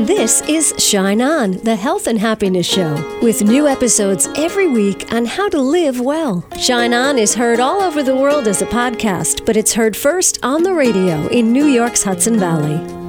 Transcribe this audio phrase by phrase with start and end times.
[0.00, 5.24] This is Shine On, the health and happiness show, with new episodes every week on
[5.24, 6.44] how to live well.
[6.58, 10.38] Shine On is heard all over the world as a podcast, but it's heard first
[10.42, 13.05] on the radio in New York's Hudson Valley.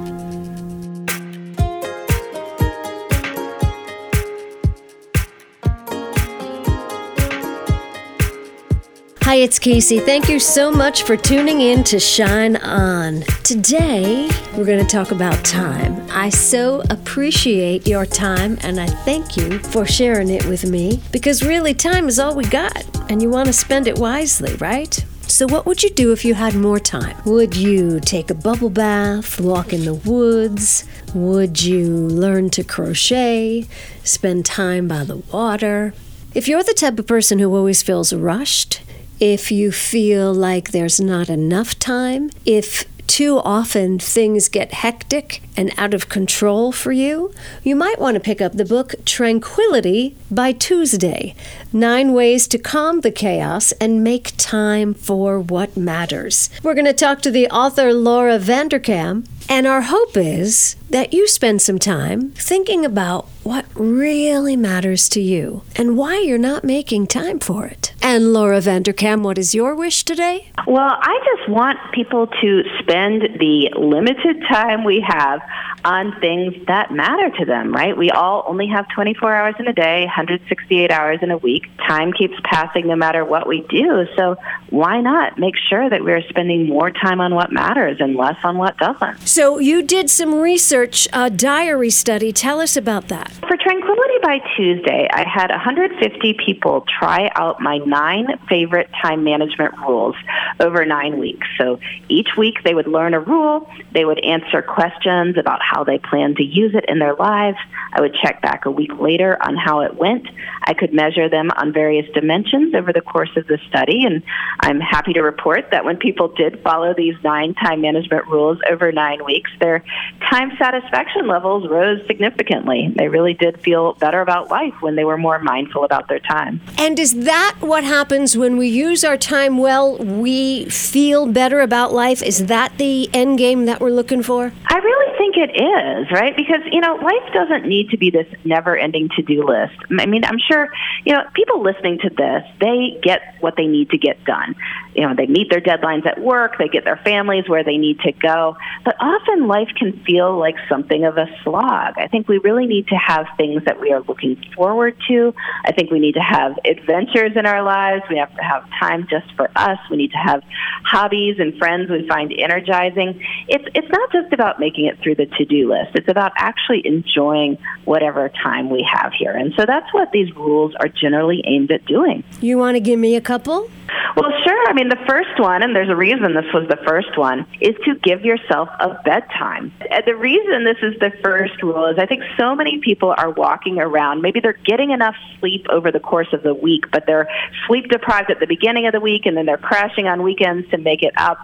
[9.28, 10.00] Hi, it's Casey.
[10.00, 13.20] Thank you so much for tuning in to Shine On.
[13.44, 16.02] Today, we're going to talk about time.
[16.10, 21.44] I so appreciate your time and I thank you for sharing it with me because
[21.44, 24.94] really, time is all we got and you want to spend it wisely, right?
[25.26, 27.14] So, what would you do if you had more time?
[27.26, 30.86] Would you take a bubble bath, walk in the woods?
[31.12, 33.66] Would you learn to crochet,
[34.04, 35.92] spend time by the water?
[36.34, 38.80] If you're the type of person who always feels rushed,
[39.20, 45.72] if you feel like there's not enough time, if too often things get hectic and
[45.78, 47.32] out of control for you,
[47.64, 51.34] you might want to pick up the book Tranquility by Tuesday
[51.72, 56.50] Nine Ways to Calm the Chaos and Make Time for What Matters.
[56.62, 61.26] We're going to talk to the author Laura Vanderkam, and our hope is that you
[61.26, 67.06] spend some time thinking about what really matters to you and why you're not making
[67.06, 67.92] time for it.
[68.02, 70.50] And Laura Vanderkam, what is your wish today?
[70.66, 75.40] Well, I just want people to spend the limited time we have
[75.84, 77.96] on things that matter to them, right?
[77.96, 81.66] We all only have 24 hours in a day, 168 hours in a week.
[81.86, 84.06] Time keeps passing no matter what we do.
[84.16, 84.36] So
[84.70, 88.58] why not make sure that we're spending more time on what matters and less on
[88.58, 89.26] what doesn't?
[89.26, 92.32] So you did some research, a diary study.
[92.32, 93.27] Tell us about that.
[93.46, 99.78] For Tranquility by Tuesday, I had 150 people try out my nine favorite time management
[99.78, 100.16] rules
[100.60, 101.46] over nine weeks.
[101.58, 105.98] So each week they would learn a rule, they would answer questions about how they
[105.98, 107.56] plan to use it in their lives.
[107.92, 110.26] I would check back a week later on how it went.
[110.62, 114.22] I could measure them on various dimensions over the course of the study, and
[114.60, 118.92] I'm happy to report that when people did follow these nine time management rules over
[118.92, 119.82] nine weeks, their
[120.30, 122.92] time satisfaction levels rose significantly.
[122.94, 126.60] They really did feel better about life when they were more mindful about their time.
[126.78, 129.98] And is that what happens when we use our time well?
[129.98, 132.22] We feel better about life?
[132.22, 134.52] Is that the end game that we're looking for?
[134.66, 136.36] I really think it is, right?
[136.36, 139.76] Because, you know, life doesn't need to be this never ending to do list.
[139.98, 140.68] I mean, I'm sure,
[141.04, 144.56] you know, people listening to this, they get what they need to get done.
[144.94, 148.00] You know, they meet their deadlines at work, they get their families where they need
[148.00, 148.56] to go.
[148.84, 151.94] But often life can feel like something of a slog.
[151.96, 155.34] I think we really need to have things that we are looking forward to.
[155.64, 158.02] I think we need to have adventures in our lives.
[158.10, 159.78] We have to have time just for us.
[159.90, 160.42] We need to have
[160.84, 163.24] hobbies and friends we find energizing.
[163.48, 165.92] It's it's not just about making it through the to-do list.
[165.94, 169.32] It's about actually enjoying whatever time we have here.
[169.32, 172.24] And so that's what these rules are generally aimed at doing.
[172.40, 173.70] You want to give me a couple?
[174.16, 174.68] Well, sure.
[174.68, 177.74] I mean, the first one, and there's a reason this was the first one, is
[177.84, 179.72] to give yourself a bedtime.
[179.90, 183.30] And the reason this is the first rule is I think so many people are
[183.30, 184.22] walking around.
[184.22, 187.28] Maybe they're getting enough sleep over the course of the week, but they're
[187.66, 190.78] sleep deprived at the beginning of the week and then they're crashing on weekends to
[190.78, 191.38] make it up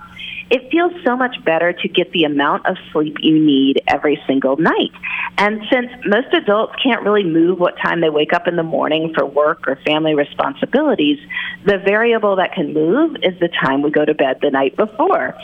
[0.51, 4.57] it feels so much better to get the amount of sleep you need every single
[4.57, 4.93] night.
[5.39, 9.13] And since most adults can't really move what time they wake up in the morning
[9.15, 11.19] for work or family responsibilities,
[11.65, 15.35] the variable that can move is the time we go to bed the night before.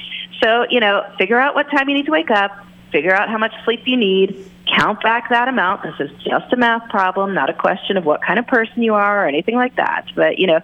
[0.43, 2.53] So, you know, figure out what time you need to wake up,
[2.93, 5.83] figure out how much sleep you need, count back that amount.
[5.83, 8.95] This is just a math problem, not a question of what kind of person you
[8.95, 10.07] are or anything like that.
[10.15, 10.61] But, you know,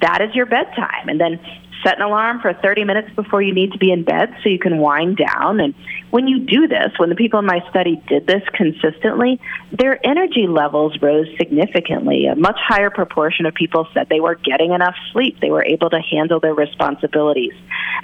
[0.00, 1.08] that is your bedtime.
[1.08, 1.40] And then
[1.82, 4.58] set an alarm for 30 minutes before you need to be in bed so you
[4.58, 5.60] can wind down.
[5.60, 5.74] And
[6.10, 9.40] when you do this, when the people in my study did this consistently,
[9.72, 12.26] their energy levels rose significantly.
[12.26, 15.90] A much higher proportion of people said they were getting enough sleep, they were able
[15.90, 17.52] to handle their responsibilities.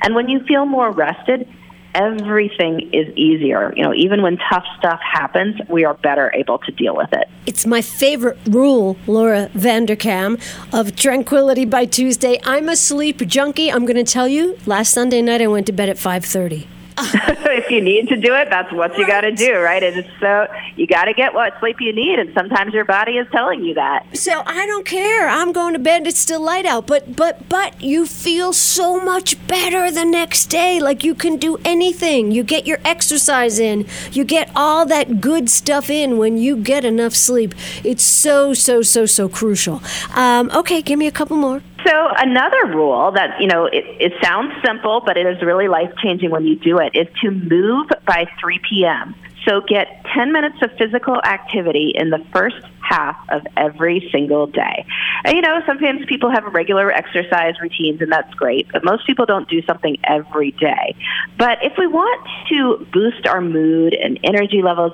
[0.02, 1.48] And when you feel more rested,
[1.94, 3.72] everything is easier.
[3.76, 7.28] You know, even when tough stuff happens, we are better able to deal with it.
[7.46, 10.40] It's my favorite rule, Laura Vanderkam,
[10.72, 12.40] of Tranquility by Tuesday.
[12.44, 13.70] I'm a sleep junkie.
[13.70, 16.66] I'm going to tell you, last Sunday night I went to bed at 5:30.
[16.98, 19.82] if you need to do it, that's what you got to do, right?
[19.82, 20.46] And so
[20.76, 23.74] you got to get what sleep you need, and sometimes your body is telling you
[23.74, 24.06] that.
[24.16, 25.28] So I don't care.
[25.28, 26.06] I'm going to bed.
[26.06, 30.80] It's still light out, but but but you feel so much better the next day.
[30.80, 32.30] Like you can do anything.
[32.30, 33.86] You get your exercise in.
[34.12, 37.54] You get all that good stuff in when you get enough sleep.
[37.84, 39.82] It's so so so so crucial.
[40.14, 41.62] Um, okay, give me a couple more.
[41.86, 45.92] So another rule that you know it, it sounds simple, but it is really life
[46.02, 49.14] changing when you do it is to move by 3 p.m.
[49.46, 54.86] So get 10 minutes of physical activity in the first half of every single day.
[55.24, 59.26] And, you know, sometimes people have regular exercise routines, and that's great, but most people
[59.26, 60.94] don't do something every day.
[61.38, 64.92] But if we want to boost our mood and energy levels,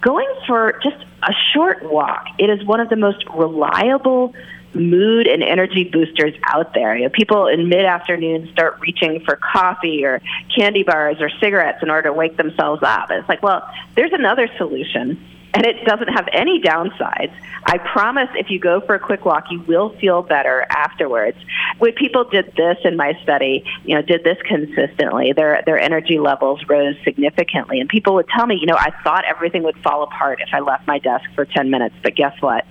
[0.00, 4.34] going for just a short walk, it is one of the most reliable
[4.74, 6.96] mood and energy boosters out there.
[6.96, 10.20] You know, people in mid afternoon start reaching for coffee or
[10.56, 13.10] candy bars or cigarettes in order to wake themselves up.
[13.10, 15.22] And it's like, well, there's another solution.
[15.54, 17.32] And it doesn't have any downsides.
[17.64, 21.36] I promise if you go for a quick walk, you will feel better afterwards.
[21.78, 26.18] When people did this in my study, you know, did this consistently, their their energy
[26.18, 27.80] levels rose significantly.
[27.80, 30.60] And people would tell me, you know, I thought everything would fall apart if I
[30.60, 32.64] left my desk for 10 minutes, but guess what?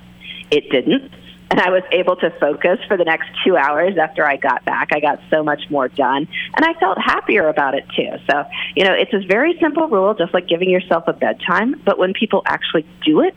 [0.50, 1.12] It didn't
[1.52, 4.90] and I was able to focus for the next two hours after I got back.
[4.94, 8.10] I got so much more done, and I felt happier about it too.
[8.30, 8.46] So,
[8.76, 12.14] you know, it's a very simple rule, just like giving yourself a bedtime, but when
[12.14, 13.36] people actually do it,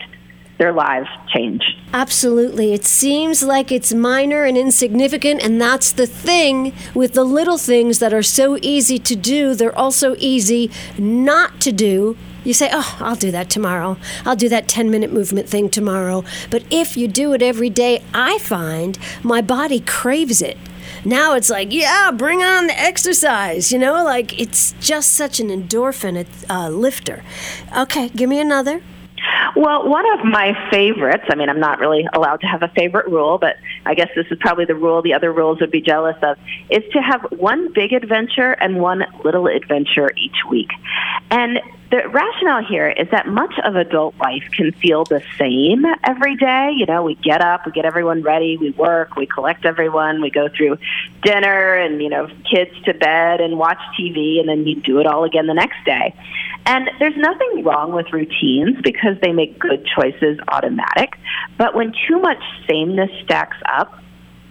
[0.58, 1.64] their lives change.
[1.92, 2.72] Absolutely.
[2.72, 7.98] It seems like it's minor and insignificant, and that's the thing with the little things
[7.98, 12.96] that are so easy to do, they're also easy not to do you say, oh,
[13.00, 13.96] I'll do that tomorrow.
[14.24, 16.24] I'll do that 10 minute movement thing tomorrow.
[16.50, 20.58] But if you do it every day, I find my body craves it.
[21.04, 23.72] Now it's like, yeah, bring on the exercise.
[23.72, 27.22] You know, like it's just such an endorphin uh, lifter.
[27.76, 28.82] Okay, give me another.
[29.56, 33.06] Well, one of my favorites, I mean, I'm not really allowed to have a favorite
[33.06, 33.56] rule, but
[33.86, 36.38] I guess this is probably the rule the other rules would be jealous of,
[36.70, 40.70] is to have one big adventure and one little adventure each week.
[41.30, 41.60] And
[41.90, 46.72] the rationale here is that much of adult life can feel the same every day.
[46.76, 50.30] You know, we get up, we get everyone ready, we work, we collect everyone, we
[50.30, 50.78] go through
[51.22, 55.06] dinner and, you know, kids to bed and watch TV, and then you do it
[55.06, 56.14] all again the next day.
[56.66, 61.14] And there's nothing wrong with routines because they make good choices automatic.
[61.58, 64.00] But when too much sameness stacks up,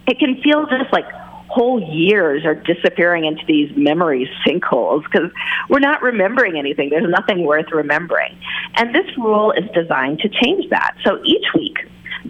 [0.06, 1.06] it can feel just like
[1.48, 5.30] whole years are disappearing into these memory sinkholes because
[5.68, 6.90] we're not remembering anything.
[6.90, 8.36] There's nothing worth remembering.
[8.74, 10.96] And this rule is designed to change that.
[11.04, 11.76] So each week,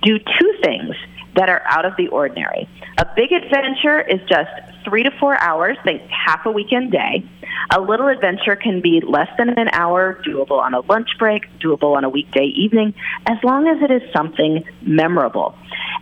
[0.03, 0.95] do two things
[1.37, 2.69] that are out of the ordinary.
[2.99, 4.51] A big adventure is just
[4.85, 7.25] three to four hours, think half a weekend day.
[7.75, 11.97] A little adventure can be less than an hour, doable on a lunch break, doable
[11.97, 12.95] on a weekday evening,
[13.27, 15.57] as long as it is something memorable.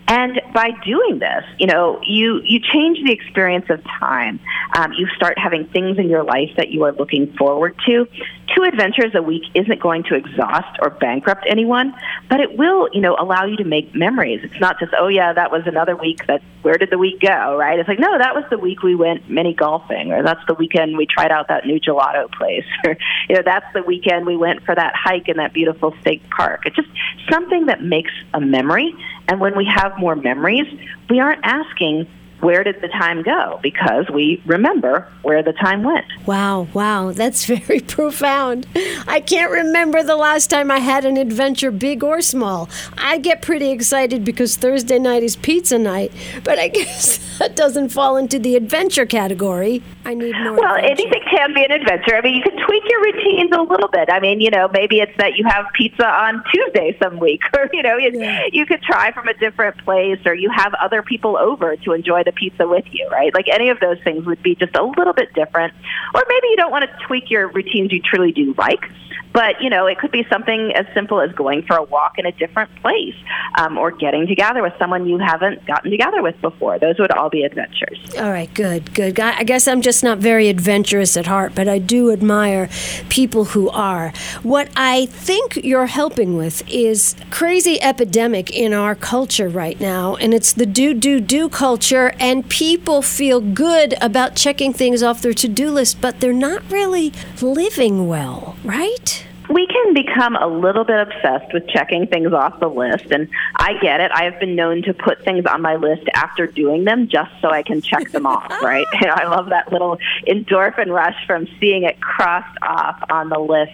[0.08, 4.40] And by doing this, you know, you, you change the experience of time.
[4.76, 8.06] Um, you start having things in your life that you are looking forward to.
[8.54, 11.94] Two adventures a week isn't going to exhaust or bankrupt anyone,
[12.28, 14.40] but it will, you know, allow you to make memories.
[14.42, 17.56] It's not just, oh yeah, that was another week that, where did the week go,
[17.56, 17.78] right?
[17.78, 20.96] It's like, no, that was the week we went mini golfing, or that's the weekend
[20.96, 22.96] we tried out that new gelato place, or,
[23.28, 26.66] you know, that's the weekend we went for that hike in that beautiful state park.
[26.66, 26.88] It's just
[27.30, 28.94] something that makes a memory
[29.28, 30.66] and when we have more memories,
[31.08, 32.06] we aren't asking,
[32.42, 33.60] where did the time go?
[33.62, 36.04] Because we remember where the time went.
[36.26, 38.66] Wow, wow, that's very profound.
[39.06, 42.68] I can't remember the last time I had an adventure, big or small.
[42.98, 46.12] I get pretty excited because Thursday night is pizza night,
[46.42, 49.82] but I guess that doesn't fall into the adventure category.
[50.04, 50.54] I need more.
[50.54, 51.02] Well, adventure.
[51.02, 52.16] anything can be an adventure.
[52.16, 54.08] I mean, you can tweak your routines a little bit.
[54.10, 57.68] I mean, you know, maybe it's that you have pizza on Tuesday some week, or
[57.72, 58.46] you know, you, yeah.
[58.52, 62.24] you could try from a different place, or you have other people over to enjoy
[62.24, 63.32] the pizza with you, right?
[63.34, 65.72] Like any of those things would be just a little bit different.
[66.14, 68.90] Or maybe you don't want to tweak your routines you truly do like.
[69.32, 72.26] But, you know, it could be something as simple as going for a walk in
[72.26, 73.14] a different place
[73.56, 76.78] um, or getting together with someone you haven't gotten together with before.
[76.78, 77.98] Those would all be adventures.
[78.18, 79.18] All right, good, good.
[79.18, 82.68] I guess I'm just not very adventurous at heart, but I do admire
[83.08, 84.12] people who are.
[84.42, 90.34] What I think you're helping with is crazy epidemic in our culture right now, and
[90.34, 95.32] it's the do, do, do culture, and people feel good about checking things off their
[95.32, 99.21] to do list, but they're not really living well, right?
[99.52, 103.06] We can become a little bit obsessed with checking things off the list.
[103.10, 104.10] And I get it.
[104.12, 107.50] I have been known to put things on my list after doing them just so
[107.50, 108.86] I can check them off, right?
[108.92, 113.72] And I love that little endorphin rush from seeing it crossed off on the list.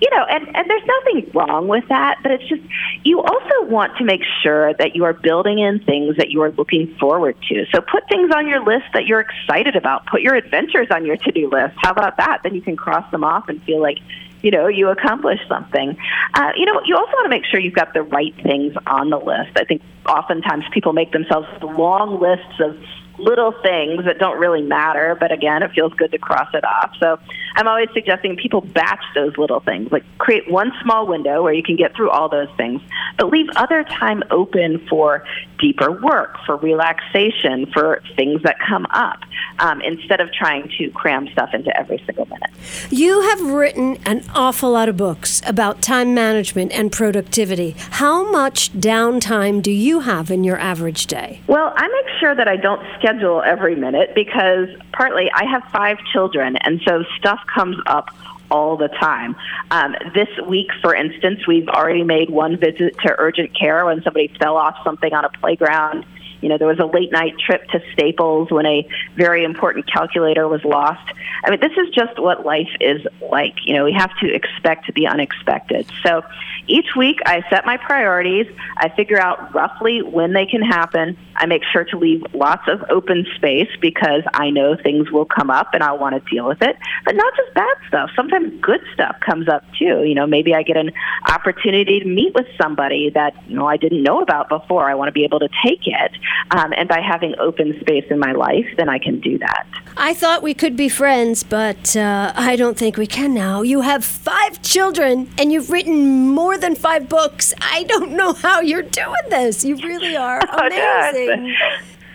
[0.00, 2.62] You know, and, and there's nothing wrong with that, but it's just
[3.02, 6.50] you also want to make sure that you are building in things that you are
[6.50, 7.64] looking forward to.
[7.74, 10.06] So put things on your list that you're excited about.
[10.06, 11.74] Put your adventures on your to do list.
[11.78, 12.42] How about that?
[12.42, 13.98] Then you can cross them off and feel like
[14.42, 15.96] you know you accomplish something.
[16.34, 19.10] Uh, you know, you also want to make sure you've got the right things on
[19.10, 19.56] the list.
[19.56, 22.76] I think oftentimes people make themselves long lists of
[23.18, 26.92] little things that don't really matter, but again, it feels good to cross it off.
[27.00, 27.18] So
[27.54, 31.62] I'm always suggesting people batch those little things, like create one small window where you
[31.62, 32.80] can get through all those things,
[33.18, 35.24] but leave other time open for
[35.58, 39.20] deeper work, for relaxation, for things that come up,
[39.58, 42.50] um, instead of trying to cram stuff into every single minute.
[42.90, 47.74] You have written an awful lot of books about time management and productivity.
[47.90, 51.40] How much downtime do you have in your average day?
[51.46, 55.98] Well, I make sure that I don't schedule every minute because partly I have five
[56.12, 58.08] children, and so stuff comes up
[58.50, 59.36] all the time.
[59.70, 64.28] Um, this week, for instance, we've already made one visit to urgent care when somebody
[64.38, 66.04] fell off something on a playground.
[66.40, 68.86] You know, there was a late night trip to Staples when a
[69.16, 71.10] very important calculator was lost.
[71.44, 73.54] I mean, this is just what life is like.
[73.64, 75.90] You know, we have to expect the unexpected.
[76.02, 76.22] So
[76.66, 78.46] each week I set my priorities.
[78.76, 81.16] I figure out roughly when they can happen.
[81.38, 85.50] I make sure to leave lots of open space because I know things will come
[85.50, 86.76] up and I want to deal with it.
[87.04, 88.10] But not just bad stuff.
[88.16, 90.04] Sometimes good stuff comes up too.
[90.04, 90.92] You know, maybe I get an
[91.28, 94.88] opportunity to meet with somebody that, you know, I didn't know about before.
[94.88, 96.12] I want to be able to take it.
[96.50, 99.66] Um, and by having open space in my life, then I can do that.
[99.96, 103.62] I thought we could be friends, but uh, I don't think we can now.
[103.62, 107.54] You have five children and you've written more than five books.
[107.60, 109.64] I don't know how you're doing this.
[109.64, 110.68] You really are Oh,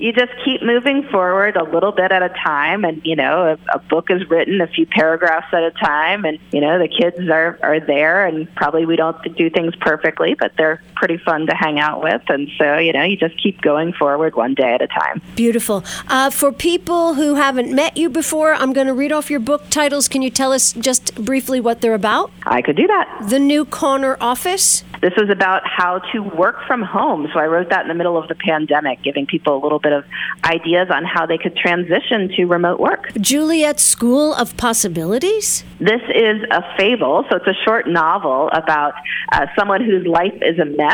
[0.01, 2.83] you just keep moving forward a little bit at a time.
[2.83, 6.39] And you know a, a book is written a few paragraphs at a time and
[6.51, 10.53] you know the kids are are there and probably we don't do things perfectly but
[10.57, 13.91] they're pretty fun to hang out with and so you know you just keep going
[14.01, 15.83] forward one day at a time Beautiful.
[16.07, 19.63] Uh, for people who haven't met you before, I'm going to read off your book
[19.69, 20.07] titles.
[20.07, 22.31] Can you tell us just briefly what they're about?
[22.45, 24.83] i could do that The New Corner Office.
[25.01, 28.17] this was about how to work from home so i wrote that in the middle
[28.21, 30.03] of the pandemic giving people a little bit of
[30.43, 35.63] ideas on how they could transition to remote work Juliet's School of Possibilities.
[35.79, 38.93] This is a fable, so it's a short novel about
[39.31, 40.90] uh, someone whose life is a mess.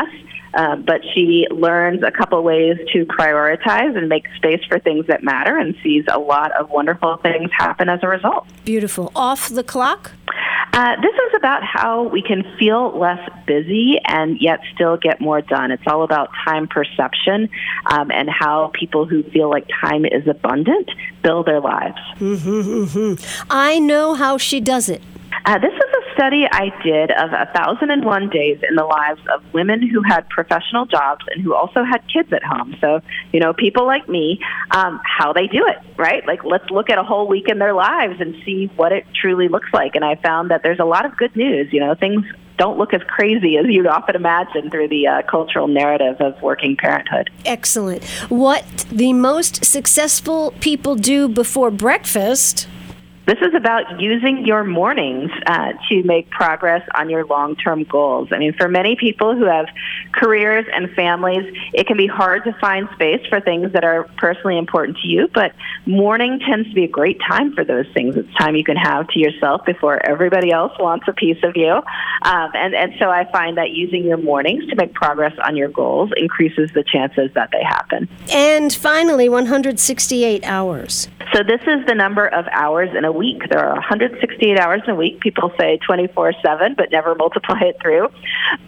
[0.54, 5.22] Uh, but she learns a couple ways to prioritize and make space for things that
[5.22, 8.46] matter and sees a lot of wonderful things happen as a result.
[8.64, 9.12] Beautiful.
[9.14, 10.12] Off the clock.
[10.72, 15.40] Uh, this is about how we can feel less busy and yet still get more
[15.40, 15.70] done.
[15.70, 17.48] It's all about time perception
[17.86, 20.90] um, and how people who feel like time is abundant
[21.22, 21.98] build their lives.
[23.50, 25.02] I know how she does it.
[25.44, 29.86] Uh, this is a study I did of 1,001 days in the lives of women
[29.86, 32.74] who had professional jobs and who also had kids at home.
[32.80, 33.00] So,
[33.32, 34.40] you know, people like me,
[34.72, 36.26] um, how they do it, right?
[36.26, 39.46] Like, let's look at a whole week in their lives and see what it truly
[39.46, 39.94] looks like.
[39.94, 41.72] And I found that there's a lot of good news.
[41.72, 42.24] You know, things
[42.56, 46.76] don't look as crazy as you'd often imagine through the uh, cultural narrative of working
[46.76, 47.30] parenthood.
[47.44, 48.04] Excellent.
[48.28, 52.66] What the most successful people do before breakfast.
[53.28, 58.30] This is about using your mornings uh, to make progress on your long term goals.
[58.32, 59.66] I mean, for many people who have
[60.12, 61.44] careers and families,
[61.74, 65.28] it can be hard to find space for things that are personally important to you,
[65.34, 65.52] but
[65.84, 68.16] morning tends to be a great time for those things.
[68.16, 71.82] It's time you can have to yourself before everybody else wants a piece of you.
[72.22, 75.68] Um, and, and so I find that using your mornings to make progress on your
[75.68, 78.08] goals increases the chances that they happen.
[78.32, 81.08] And finally, 168 hours.
[81.34, 83.42] So this is the number of hours in a week.
[83.50, 85.20] There are 168 hours in a week.
[85.20, 88.08] People say 24/7, but never multiply it through.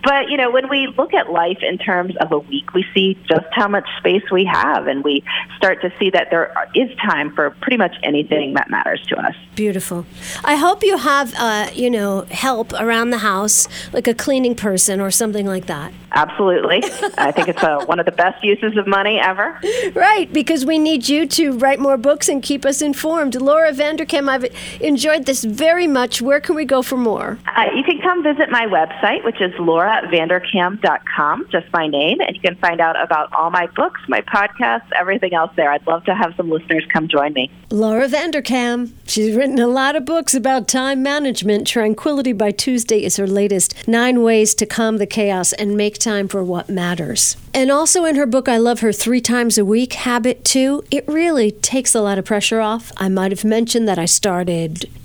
[0.03, 3.17] But you know, when we look at life in terms of a week, we see
[3.29, 5.23] just how much space we have, and we
[5.57, 9.35] start to see that there is time for pretty much anything that matters to us.
[9.55, 10.07] Beautiful.
[10.45, 15.01] I hope you have, uh, you know, help around the house, like a cleaning person
[15.01, 15.93] or something like that.
[16.13, 16.83] Absolutely,
[17.19, 19.61] I think it's uh, one of the best uses of money ever.
[19.95, 23.35] Right, because we need you to write more books and keep us informed.
[23.41, 24.40] Laura Vanderkam, I've
[24.81, 26.23] enjoyed this very much.
[26.23, 27.39] Where can we go for more?
[27.47, 32.41] Uh, you can come visit my website, which is lauravanderkam.com, just my name, and you
[32.41, 35.71] can find out about all my books, my podcasts, everything else there.
[35.71, 37.51] I'd love to have some listeners come join me.
[37.71, 38.93] Laura Vanderkam.
[39.07, 41.67] She's written a lot of books about time management.
[41.67, 43.89] Tranquility by Tuesday is her latest.
[43.89, 47.37] Nine ways to calm the chaos and make time for what matters.
[47.53, 50.85] And also in her book, I love her three times a week habit too.
[50.91, 52.93] It really takes a lot of pressure off.
[52.97, 54.30] I might have mentioned that I started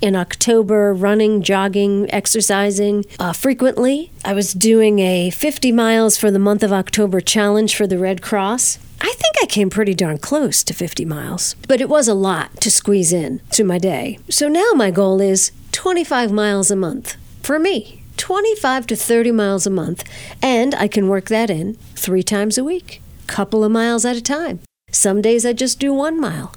[0.00, 4.10] in October running, jogging, exercising uh, frequently.
[4.24, 8.22] I was doing a 50 miles for the month of October challenge for the Red
[8.22, 8.78] Cross.
[9.00, 12.60] I think I came pretty darn close to 50 miles, but it was a lot
[12.60, 14.18] to squeeze in to my day.
[14.30, 18.02] So now my goal is 25 miles a month for me.
[18.16, 20.02] 25 to 30 miles a month,
[20.40, 24.22] and I can work that in three times a week, couple of miles at a
[24.22, 24.60] time.
[24.90, 26.54] Some days I just do one mile.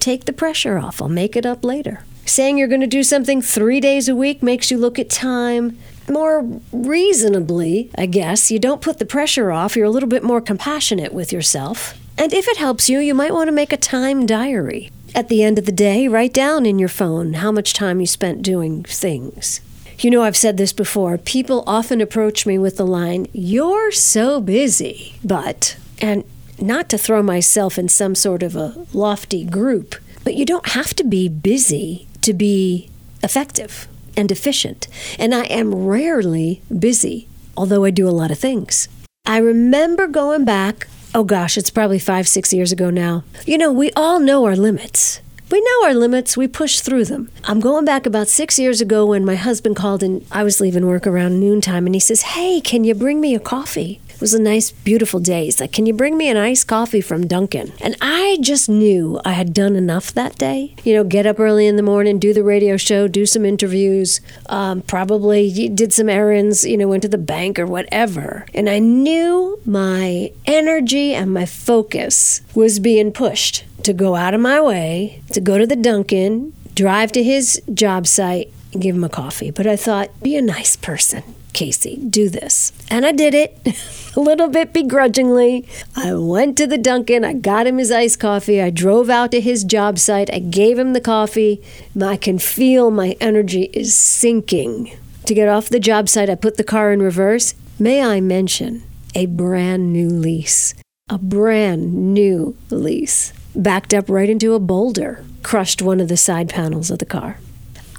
[0.00, 1.02] Take the pressure off.
[1.02, 2.04] I'll make it up later.
[2.24, 5.78] Saying you're going to do something three days a week makes you look at time
[6.08, 8.50] more reasonably, I guess.
[8.50, 11.98] You don't put the pressure off, you're a little bit more compassionate with yourself.
[12.18, 14.90] And if it helps you, you might want to make a time diary.
[15.14, 18.06] At the end of the day, write down in your phone how much time you
[18.06, 19.60] spent doing things.
[19.98, 21.18] You know, I've said this before.
[21.18, 25.14] People often approach me with the line, You're so busy.
[25.22, 26.24] But, and
[26.58, 30.94] not to throw myself in some sort of a lofty group, but you don't have
[30.94, 32.88] to be busy to be
[33.22, 34.88] effective and efficient.
[35.18, 38.88] And I am rarely busy, although I do a lot of things.
[39.24, 43.24] I remember going back, oh gosh, it's probably five, six years ago now.
[43.46, 45.20] You know, we all know our limits.
[45.50, 47.30] We know our limits, we push through them.
[47.44, 50.86] I'm going back about six years ago when my husband called and I was leaving
[50.86, 54.00] work around noontime and he says, Hey, can you bring me a coffee?
[54.22, 55.44] Was a nice, beautiful day.
[55.44, 57.72] He's like, Can you bring me an iced coffee from Dunkin'?
[57.80, 60.74] And I just knew I had done enough that day.
[60.84, 64.20] You know, get up early in the morning, do the radio show, do some interviews,
[64.46, 68.46] um, probably did some errands, you know, went to the bank or whatever.
[68.54, 74.40] And I knew my energy and my focus was being pushed to go out of
[74.40, 79.04] my way, to go to the Dunkin', drive to his job site, and give him
[79.04, 79.50] a coffee.
[79.50, 81.22] But I thought, be a nice person.
[81.52, 82.72] Casey, do this.
[82.90, 83.56] And I did it
[84.16, 85.66] a little bit begrudgingly.
[85.94, 89.40] I went to the Dunkin', I got him his iced coffee, I drove out to
[89.40, 91.62] his job site, I gave him the coffee.
[92.00, 94.96] I can feel my energy is sinking.
[95.26, 97.54] To get off the job site, I put the car in reverse.
[97.78, 98.82] May I mention
[99.14, 100.74] a brand new lease?
[101.08, 103.32] A brand new lease.
[103.54, 107.38] Backed up right into a boulder, crushed one of the side panels of the car.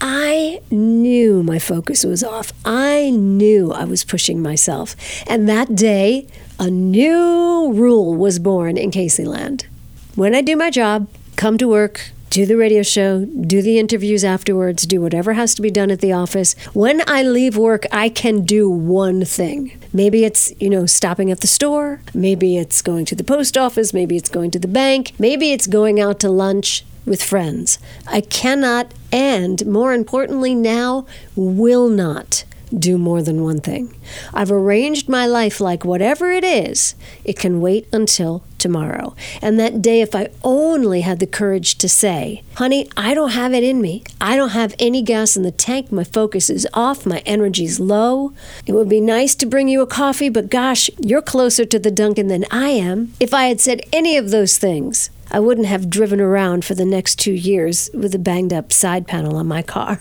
[0.01, 2.51] I knew my focus was off.
[2.65, 4.95] I knew I was pushing myself.
[5.27, 6.27] And that day,
[6.59, 9.67] a new rule was born in Caseyland.
[10.15, 14.23] When I do my job, come to work, do the radio show, do the interviews
[14.23, 16.55] afterwards, do whatever has to be done at the office.
[16.73, 19.79] When I leave work, I can do one thing.
[19.93, 22.01] Maybe it's, you know, stopping at the store.
[22.13, 23.93] Maybe it's going to the post office.
[23.93, 25.13] Maybe it's going to the bank.
[25.19, 27.79] Maybe it's going out to lunch with friends.
[28.07, 32.43] I cannot, and more importantly now, will not
[32.77, 33.95] do more than one thing.
[34.33, 39.15] I've arranged my life like whatever it is, it can wait until tomorrow.
[39.41, 43.53] And that day, if I only had the courage to say, honey, I don't have
[43.53, 44.03] it in me.
[44.21, 45.91] I don't have any gas in the tank.
[45.91, 47.05] My focus is off.
[47.05, 48.33] My energy's low.
[48.65, 51.91] It would be nice to bring you a coffee, but gosh, you're closer to the
[51.91, 53.13] Dunkin' than I am.
[53.19, 56.85] If I had said any of those things, I wouldn't have driven around for the
[56.85, 59.99] next two years with a banged up side panel on my car.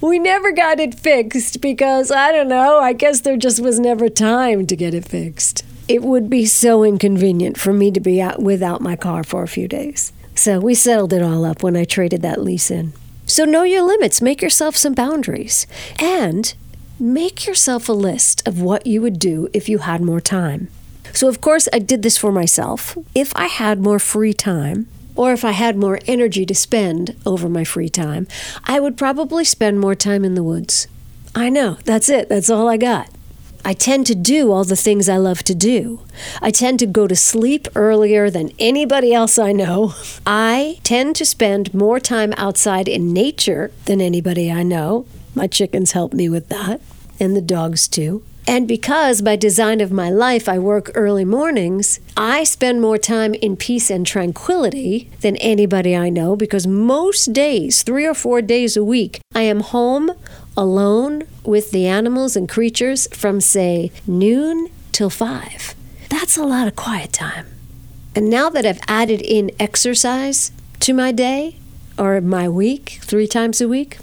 [0.00, 4.08] We never got it fixed because, I don't know, I guess there just was never
[4.08, 5.64] time to get it fixed.
[5.88, 9.48] It would be so inconvenient for me to be out without my car for a
[9.48, 10.12] few days.
[10.34, 12.92] So we settled it all up when I traded that lease in.
[13.24, 15.66] So know your limits, make yourself some boundaries,
[15.98, 16.54] and
[17.00, 20.68] make yourself a list of what you would do if you had more time.
[21.12, 22.96] So, of course, I did this for myself.
[23.14, 27.48] If I had more free time, or if I had more energy to spend over
[27.48, 28.28] my free time,
[28.64, 30.86] I would probably spend more time in the woods.
[31.34, 33.08] I know, that's it, that's all I got.
[33.64, 36.00] I tend to do all the things I love to do.
[36.40, 39.92] I tend to go to sleep earlier than anybody else I know.
[40.26, 45.06] I tend to spend more time outside in nature than anybody I know.
[45.34, 46.80] My chickens help me with that,
[47.18, 48.22] and the dogs too.
[48.48, 53.34] And because by design of my life I work early mornings, I spend more time
[53.34, 58.76] in peace and tranquility than anybody I know because most days, three or four days
[58.76, 60.12] a week, I am home
[60.56, 65.74] alone with the animals and creatures from, say, noon till five.
[66.08, 67.46] That's a lot of quiet time.
[68.14, 71.56] And now that I've added in exercise to my day
[71.98, 73.98] or my week, three times a week,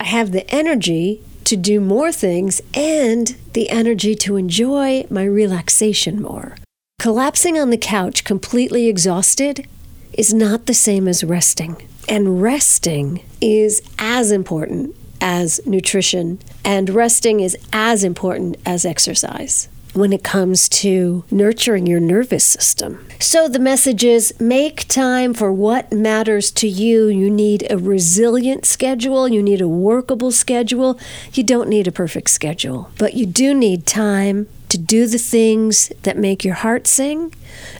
[0.00, 6.20] I have the energy to do more things and the energy to enjoy my relaxation
[6.20, 6.56] more.
[6.98, 9.66] Collapsing on the couch completely exhausted
[10.12, 11.88] is not the same as resting.
[12.06, 20.12] And resting is as important as nutrition, and resting is as important as exercise when
[20.12, 23.04] it comes to nurturing your nervous system.
[23.20, 27.08] So the message is make time for what matters to you.
[27.08, 30.98] You need a resilient schedule, you need a workable schedule.
[31.32, 35.90] You don't need a perfect schedule, but you do need time to do the things
[36.02, 37.34] that make your heart sing,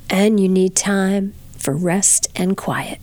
[0.08, 3.00] and you need time for rest and quiet.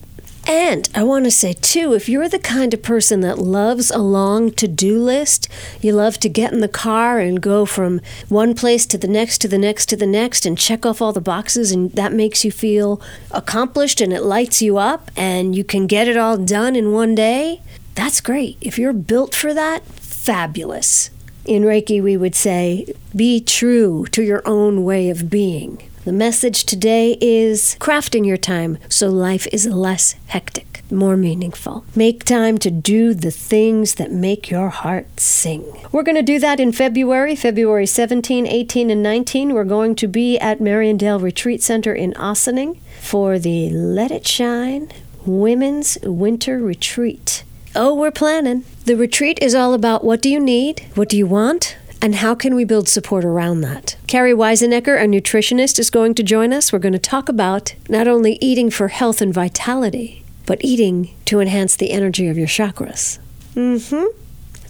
[0.48, 3.98] And I want to say too, if you're the kind of person that loves a
[3.98, 5.48] long to do list,
[5.80, 9.38] you love to get in the car and go from one place to the next,
[9.38, 12.44] to the next, to the next, and check off all the boxes, and that makes
[12.44, 13.00] you feel
[13.32, 17.16] accomplished and it lights you up, and you can get it all done in one
[17.16, 17.60] day,
[17.96, 18.56] that's great.
[18.60, 21.10] If you're built for that, fabulous.
[21.44, 25.82] In Reiki, we would say, be true to your own way of being.
[26.06, 31.84] The message today is crafting your time so life is less hectic, more meaningful.
[31.96, 35.64] Make time to do the things that make your heart sing.
[35.90, 39.52] We're going to do that in February, February 17, 18, and 19.
[39.52, 44.92] We're going to be at Mariandale Retreat Center in Ossining for the Let It Shine
[45.24, 47.42] Women's Winter Retreat.
[47.74, 48.64] Oh, we're planning.
[48.84, 50.86] The retreat is all about what do you need?
[50.94, 51.76] What do you want?
[52.02, 53.96] And how can we build support around that?
[54.06, 56.72] Carrie Weisenecker, a nutritionist, is going to join us.
[56.72, 61.40] We're going to talk about not only eating for health and vitality, but eating to
[61.40, 63.18] enhance the energy of your chakras.
[63.54, 64.20] Mm hmm.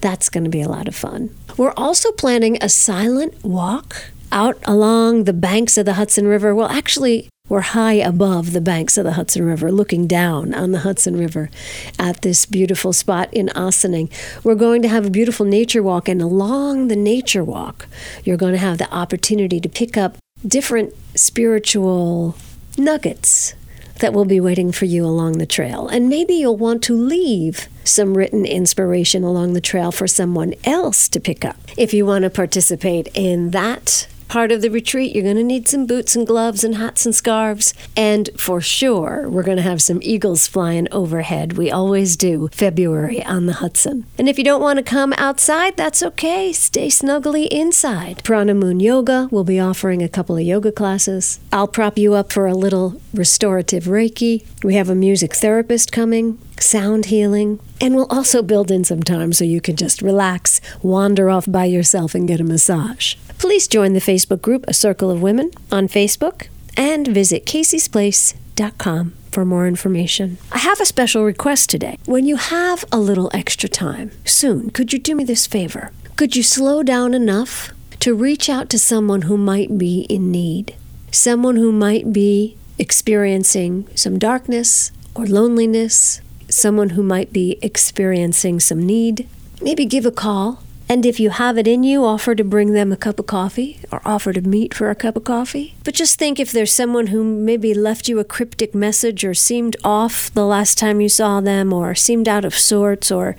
[0.01, 1.35] That's going to be a lot of fun.
[1.57, 6.55] We're also planning a silent walk out along the banks of the Hudson River.
[6.55, 10.81] Well, actually, we're high above the banks of the Hudson River, looking down on the
[10.81, 11.51] Hudson River
[11.99, 14.11] at this beautiful spot in Ossining.
[14.43, 17.87] We're going to have a beautiful nature walk, and along the nature walk,
[18.25, 22.37] you're going to have the opportunity to pick up different spiritual
[22.77, 23.55] nuggets
[24.01, 25.89] that will be waiting for you along the trail.
[25.89, 31.09] And maybe you'll want to leave some written inspiration along the trail for someone else
[31.09, 31.57] to pick up.
[31.79, 35.69] If you want to participate in that part of the retreat, you're going to need
[35.69, 37.75] some boots and gloves and hats and scarves.
[37.97, 41.55] And for sure, we're going to have some eagles flying overhead.
[41.55, 44.07] We always do February on the Hudson.
[44.19, 46.53] And if you don't want to come outside, that's okay.
[46.53, 48.23] Stay snugly inside.
[48.25, 51.41] Prana Moon Yoga will be offering a couple of yoga classes.
[51.53, 54.45] I'll prop you up for a little restorative Reiki.
[54.63, 59.33] We have a music therapist coming, sound healing, and we'll also build in some time
[59.33, 63.15] so you can just relax, wander off by yourself, and get a massage.
[63.39, 69.45] Please join the Facebook group A Circle of Women on Facebook and visit caseysplace.com for
[69.45, 70.39] more information.
[70.51, 71.99] I have a special request today.
[72.07, 75.93] When you have a little extra time, soon, could you do me this favor?
[76.17, 80.75] Could you slow down enough to reach out to someone who might be in need?
[81.11, 88.81] Someone who might be experiencing some darkness or loneliness, someone who might be experiencing some
[88.81, 89.29] need.
[89.61, 92.93] Maybe give a call and if you have it in you, offer to bring them
[92.93, 95.75] a cup of coffee or offer to meet for a cup of coffee.
[95.83, 99.77] But just think if there's someone who maybe left you a cryptic message or seemed
[99.83, 103.37] off the last time you saw them or seemed out of sorts or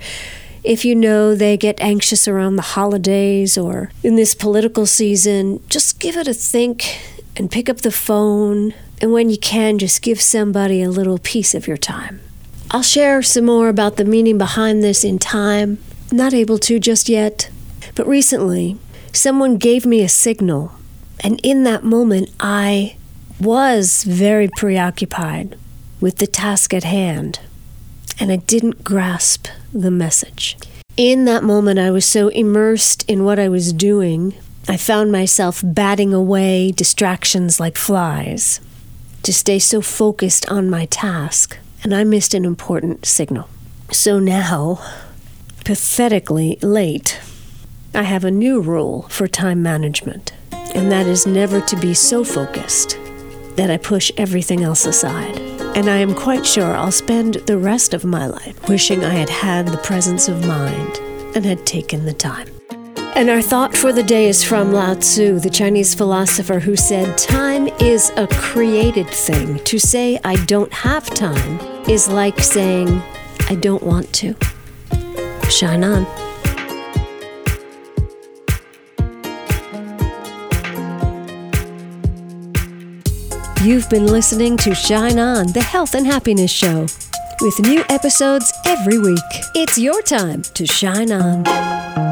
[0.62, 5.98] if you know they get anxious around the holidays or in this political season, just
[6.00, 7.00] give it a think
[7.34, 8.74] and pick up the phone.
[9.00, 12.20] And when you can, just give somebody a little piece of your time.
[12.70, 15.78] I'll share some more about the meaning behind this in time
[16.12, 17.50] not able to just yet.
[17.94, 18.78] But recently,
[19.12, 20.72] someone gave me a signal,
[21.20, 22.96] and in that moment, I
[23.40, 25.56] was very preoccupied
[26.00, 27.40] with the task at hand,
[28.20, 30.56] and I didn't grasp the message.
[30.96, 34.34] In that moment, I was so immersed in what I was doing,
[34.70, 38.60] I found myself batting away distractions like flies
[39.22, 43.48] to stay so focused on my task, and I missed an important signal.
[43.90, 44.78] So now,
[45.64, 47.20] pathetically late,
[47.94, 52.24] I have a new rule for time management, and that is never to be so
[52.24, 52.98] focused
[53.56, 55.38] that I push everything else aside.
[55.76, 59.28] And I am quite sure I'll spend the rest of my life wishing I had
[59.28, 60.98] had the presence of mind
[61.34, 62.48] and had taken the time.
[63.16, 67.18] And our thought for the day is from Lao Tzu, the Chinese philosopher who said,
[67.18, 69.58] Time is a created thing.
[69.64, 73.02] To say I don't have time is like saying
[73.48, 74.36] I don't want to.
[75.50, 76.06] Shine on.
[83.64, 86.86] You've been listening to Shine On, the health and happiness show,
[87.40, 89.18] with new episodes every week.
[89.54, 92.07] It's your time to shine on.